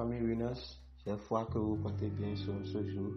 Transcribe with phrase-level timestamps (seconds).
[0.00, 0.78] famille Winners.
[1.04, 3.12] J'ai foi que vous portez bien sur ce jour.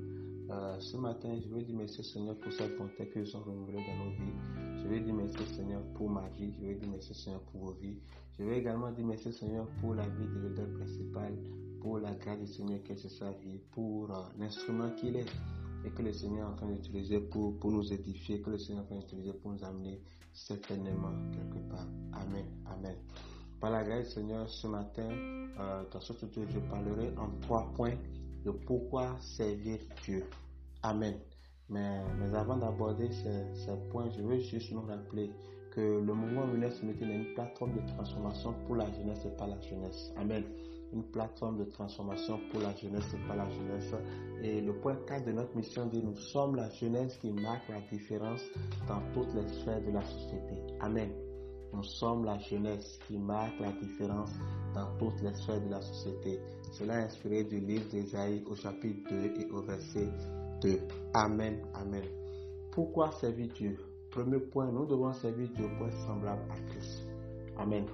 [0.49, 4.03] Euh, ce matin, je veux dire merci Seigneur pour cette bonté que sont renouvelées dans
[4.03, 4.81] nos vies.
[4.81, 6.51] Je veux dire merci Seigneur pour ma vie.
[6.59, 7.99] Je veux dire merci Seigneur pour vos vies.
[8.37, 11.33] Je veux également dire merci Seigneur pour la vie de leader principal,
[11.79, 15.31] pour la grâce du Seigneur est sur sa vie, pour euh, l'instrument qu'il est
[15.85, 18.83] et que le Seigneur est en train d'utiliser pour, pour nous édifier, que le Seigneur
[18.83, 20.01] est en train d'utiliser pour nous amener
[20.33, 21.87] certainement quelque part.
[22.11, 22.45] Amen.
[22.65, 22.97] Amen.
[23.63, 27.95] Par la grâce Seigneur, ce matin, euh, dans ce tuto, je parlerai en trois points
[28.43, 30.25] de pourquoi servir Dieu.
[30.81, 31.13] Amen.
[31.69, 35.31] Mais, mais avant d'aborder ces, ces, points, je veux juste nous rappeler
[35.71, 39.61] que le mouvement Jeunesse est une plateforme de transformation pour la jeunesse et pas la
[39.61, 40.11] jeunesse.
[40.17, 40.43] Amen.
[40.91, 43.93] Une plateforme de transformation pour la jeunesse et pas la jeunesse.
[44.41, 47.79] Et le point 4 de notre mission dit nous sommes la jeunesse qui marque la
[47.89, 48.41] différence
[48.89, 50.57] dans toutes les sphères de la société.
[50.81, 51.09] Amen.
[51.73, 54.31] Nous sommes la jeunesse qui marque la différence
[54.75, 56.39] dans toutes les sphères de la société.
[56.71, 60.07] Cela est inspiré du livre d'Ésaïe au chapitre 2 et au verset
[60.61, 60.79] 2.
[61.15, 61.59] Amen.
[61.73, 62.03] Amen.
[62.71, 63.77] Pourquoi servir Dieu?
[64.11, 67.07] Premier point, nous devons servir Dieu pour être semblable à Christ.
[67.57, 67.85] Amen.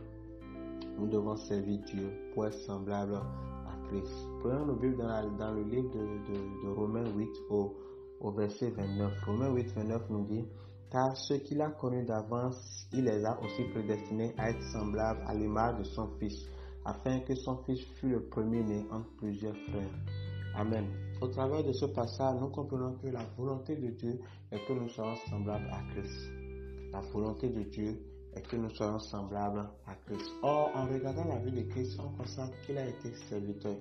[0.97, 4.13] Nous devons servir Dieu pour être semblable à Christ.
[4.41, 7.77] Prenons nos Bibles dans, le livre de, Romains 8 au,
[8.19, 9.23] au verset 29.
[9.25, 10.45] Romains 8, 29 nous dit
[10.91, 15.33] car ceux qu'il a connus d'avance, il les a aussi prédestinés à être semblables à
[15.33, 16.45] l'image de son Fils,
[16.85, 19.93] afin que son Fils fût le premier-né entre plusieurs frères.
[20.55, 20.85] Amen.
[21.21, 24.19] Au travers de ce passage, nous comprenons que la volonté de Dieu
[24.51, 26.31] est que nous soyons semblables à Christ.
[26.91, 28.01] La volonté de Dieu
[28.33, 30.31] est que nous soyons semblables à Christ.
[30.41, 33.75] Or, en regardant la vie de Christ, on constate qu'il a été serviteur.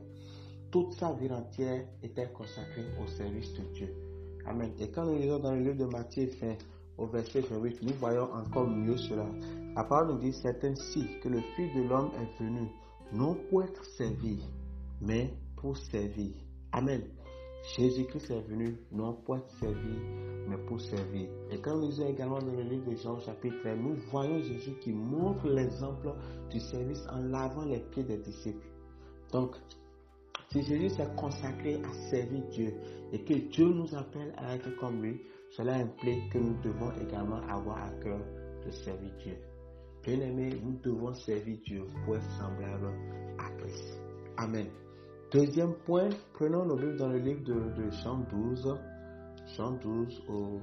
[0.70, 3.94] Toute sa vie entière était consacrée au service de Dieu.
[4.46, 4.70] Amen.
[4.78, 6.56] Et quand nous lisons dans le livre de Matthieu 20,
[6.98, 9.26] au verset 28, nous voyons encore mieux cela.
[9.74, 12.68] La parole nous dit, c'est ainsi que le Fils de l'homme est venu,
[13.12, 14.40] non pour être servi,
[15.00, 16.32] mais pour servir.
[16.72, 17.02] Amen.
[17.76, 19.98] Jésus-Christ est venu, non pour être servi,
[20.48, 21.28] mais pour servir.
[21.50, 24.74] Et quand nous lisons également dans le livre de Jean chapitre 1, nous voyons Jésus
[24.80, 26.14] qui montre l'exemple
[26.50, 28.66] du service en lavant les pieds des disciples.
[29.32, 29.56] Donc,
[30.50, 32.74] si Jésus s'est consacré à servir Dieu
[33.12, 35.20] et que Dieu nous appelle à être comme lui,
[35.50, 38.20] cela implique que nous devons également avoir à cœur
[38.64, 39.36] de servir Dieu.
[40.04, 42.92] Bien aimé, nous devons servir Dieu pour être semblable
[43.38, 44.00] à Christ.
[44.36, 44.66] Amen.
[45.32, 48.78] Deuxième point, prenons nos Bibles dans le livre de, de Jean 12,
[49.56, 50.60] Jean 12 au,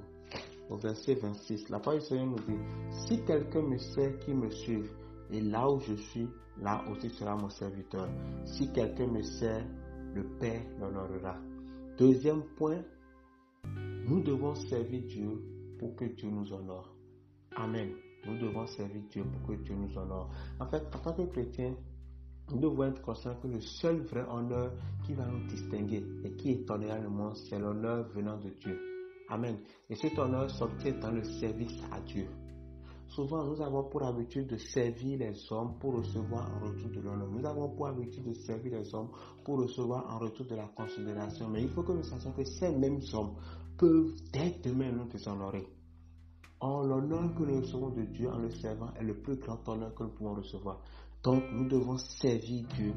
[0.77, 1.69] verset 26.
[1.69, 2.59] La parole du Seigneur nous dit,
[3.07, 4.89] si quelqu'un me sait qui me suive,
[5.31, 6.27] et là où je suis,
[6.61, 8.07] là aussi sera mon serviteur.
[8.45, 9.65] Si quelqu'un me sert,
[10.13, 11.37] le Père l'honorera.
[11.97, 12.81] Deuxième point,
[14.07, 15.41] nous devons servir Dieu
[15.79, 16.93] pour que Dieu nous honore.
[17.55, 17.91] Amen.
[18.25, 20.29] Nous devons servir Dieu pour que Dieu nous honore.
[20.59, 21.75] En fait, en tant que chrétien,
[22.51, 24.71] nous devons être conscients que le seul vrai honneur
[25.05, 28.79] qui va nous distinguer et qui étonnera le monde, c'est l'honneur venant de Dieu.
[29.29, 29.57] Amen.
[29.89, 32.27] Et cet honneur s'obtient dans le service à Dieu.
[33.15, 37.29] Souvent, nous avons pour habitude de servir les hommes pour recevoir en retour de l'honneur.
[37.31, 39.09] Nous avons pour habitude de servir les hommes
[39.45, 41.47] pour recevoir en retour de la considération.
[41.47, 43.35] Mais il faut que nous sachions que ces mêmes hommes
[43.77, 45.65] peuvent dès demain nous déshonorer.
[46.59, 49.95] Or, l'honneur que nous recevons de Dieu en le servant est le plus grand honneur
[49.95, 50.81] que nous pouvons recevoir.
[51.23, 52.93] Donc, nous devons servir Dieu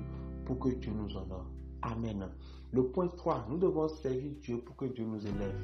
[0.46, 1.46] pour que Dieu nous honore.
[1.82, 2.28] Amen.
[2.72, 5.54] Le point 3, nous devons servir Dieu pour que Dieu nous élève.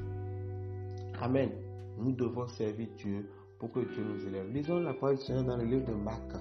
[1.20, 1.50] Amen.
[1.98, 3.28] Nous devons servir Dieu
[3.58, 4.50] pour que Dieu nous élève.
[4.52, 6.32] Lisons la parole du Seigneur dans le livre de Marc.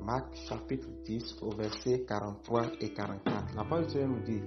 [0.00, 3.56] Marc chapitre 10 au verset 43 et 44.
[3.56, 4.42] La parole du Seigneur nous dit,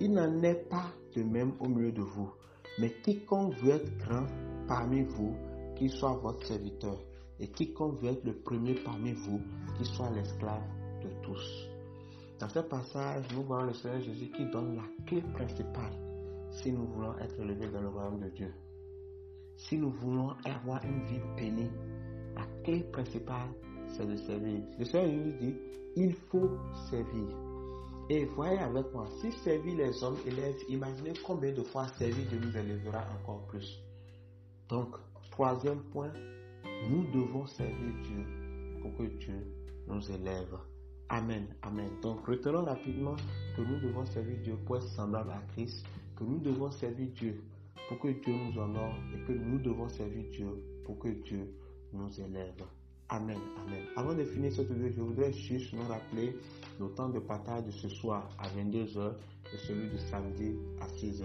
[0.00, 2.30] il n'en est pas de même au milieu de vous,
[2.78, 4.26] mais quiconque veut être grand
[4.66, 5.34] parmi vous,
[5.76, 6.98] qu'il soit votre serviteur.
[7.38, 9.40] Et quiconque veut être le premier parmi vous,
[9.76, 10.62] qu'il soit l'esclave
[11.02, 11.68] de tous.
[12.38, 15.92] Dans ce passage, nous voyons le Seigneur Jésus qui donne la clé principale
[16.50, 18.52] si nous voulons être élevés dans le royaume de Dieu.
[19.68, 21.70] Si nous voulons avoir une vie bénie,
[22.34, 23.50] la clé principale,
[23.88, 24.62] c'est de servir.
[24.78, 25.54] Le Seigneur Jésus dit,
[25.96, 26.50] il faut
[26.88, 27.26] servir.
[28.08, 32.40] Et voyez avec moi, si servir les hommes élève, imaginez combien de fois servir Dieu
[32.40, 33.78] nous élèvera encore plus.
[34.68, 34.96] Donc,
[35.30, 36.12] troisième point,
[36.88, 39.46] nous devons servir Dieu pour que Dieu
[39.86, 40.56] nous élève.
[41.10, 41.90] Amen, amen.
[42.00, 43.16] Donc, retenons rapidement
[43.56, 45.84] que nous devons servir Dieu pour être semblable à Christ,
[46.16, 47.42] que nous devons servir Dieu
[47.90, 50.46] pour que Dieu nous honore et que nous devons servir Dieu
[50.84, 51.52] pour que Dieu
[51.92, 52.62] nous élève.
[53.08, 53.82] Amen, amen.
[53.96, 56.36] Avant de finir cette vidéo, je voudrais juste nous rappeler
[56.78, 59.14] le temps de partage de ce soir à 22h
[59.52, 61.24] et celui de samedi à 6h.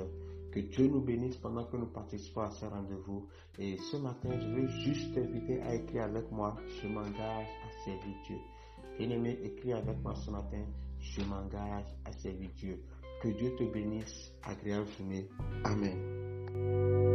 [0.52, 3.28] Que Dieu nous bénisse pendant que nous participons à ce rendez-vous.
[3.60, 8.16] Et ce matin, je veux juste t'inviter à écrire avec moi, je m'engage à servir
[8.26, 8.38] Dieu.
[8.98, 10.66] Bien-aimé, écris avec moi ce matin,
[11.00, 12.82] je m'engage à servir Dieu.
[13.22, 15.30] Que Dieu te bénisse, agréable journée.
[15.64, 16.15] Amen.
[16.56, 17.15] Música